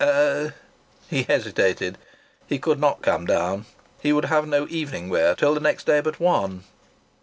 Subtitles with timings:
[0.03, 0.55] "Er"
[1.11, 1.99] He hesitated.
[2.47, 3.67] He could not come down.
[4.01, 6.63] He would have no evening wear till the next day but one.